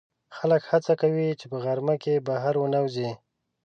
خلک 0.37 0.61
هڅه 0.71 0.93
کوي 1.01 1.29
چې 1.39 1.45
په 1.51 1.57
غرمه 1.63 1.95
کې 2.03 2.23
بهر 2.27 2.53
ونه 2.57 2.79
وځي 2.85 3.09